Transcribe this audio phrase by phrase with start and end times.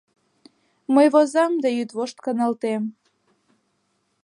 [0.93, 2.83] Мый возам да йӱдвошт каналтем